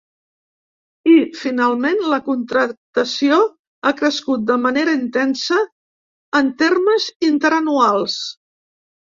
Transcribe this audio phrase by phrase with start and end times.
[1.09, 3.37] I, finalment, la contractació
[3.85, 5.61] ha crescut de manera intensa
[6.41, 8.19] en termes interanuals.